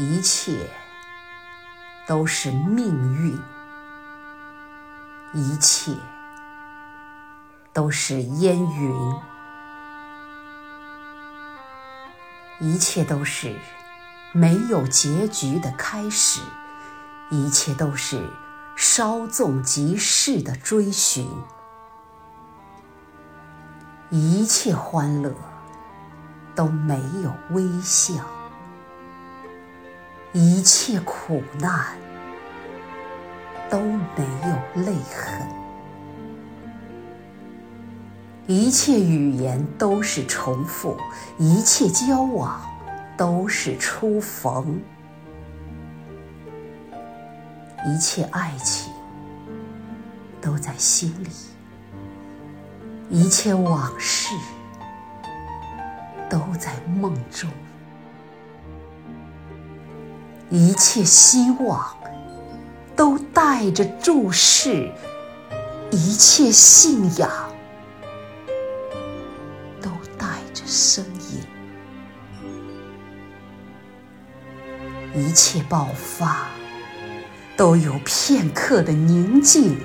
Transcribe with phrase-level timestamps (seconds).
[0.00, 0.66] 一切
[2.06, 3.38] 都是命运，
[5.34, 5.92] 一切
[7.74, 9.14] 都是烟云，
[12.60, 13.54] 一切都是
[14.32, 16.40] 没有结局的开始，
[17.28, 18.26] 一切都是
[18.76, 21.28] 稍纵即逝的追寻，
[24.08, 25.30] 一切欢乐
[26.54, 28.39] 都没有微笑。
[30.32, 31.86] 一切苦难
[33.68, 35.48] 都没有泪痕，
[38.46, 40.96] 一切语言都是重复，
[41.36, 42.60] 一切交往
[43.16, 44.80] 都是初逢，
[47.88, 48.92] 一切爱情
[50.40, 51.30] 都在心里，
[53.08, 54.32] 一切往事
[56.28, 57.50] 都在梦中。
[60.52, 61.96] 一切希望
[62.96, 64.90] 都带着注视，
[65.92, 67.30] 一切信仰
[69.80, 71.40] 都带着声音，
[75.14, 76.48] 一切爆发
[77.56, 79.78] 都有片刻的宁静，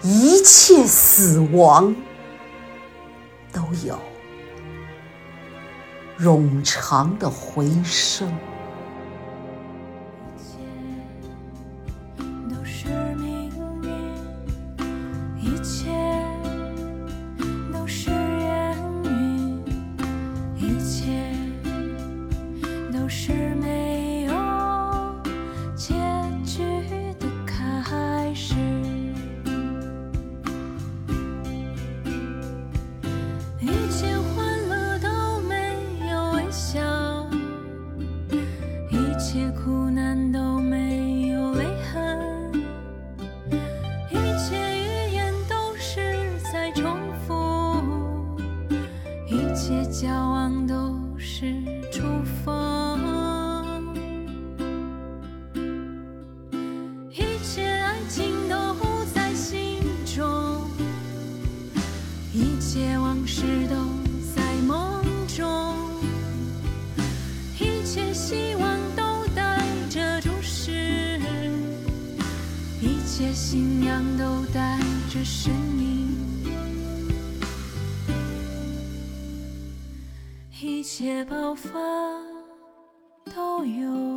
[0.00, 1.92] 一切死亡
[3.52, 3.98] 都有
[6.20, 8.32] 冗长的回声。
[23.04, 24.32] 就是没有
[25.76, 25.92] 结
[26.42, 26.62] 局
[27.20, 28.54] 的开始。
[33.60, 35.76] 一切欢乐都没
[36.10, 36.80] 有微笑，
[38.90, 40.63] 一切苦难都。
[62.36, 63.76] 一切往事都
[64.34, 65.76] 在梦中，
[67.60, 71.20] 一切希望都带着注视，
[72.80, 76.18] 一切信仰都带着声音。
[80.60, 81.70] 一切爆发
[83.32, 84.13] 都有。